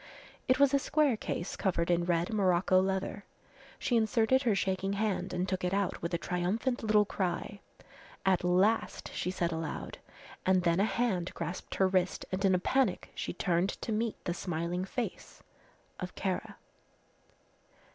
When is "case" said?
1.15-1.55